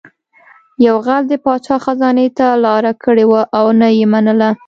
یو 0.85 0.95
غل 1.05 1.23
د 1.27 1.33
پاچا 1.45 1.75
خزانې 1.83 2.27
ته 2.37 2.47
لاره 2.65 2.93
کړې 3.03 3.25
وه 3.31 3.41
او 3.59 3.65
نه 3.79 3.87
یې 3.97 4.05
منله 4.13 4.49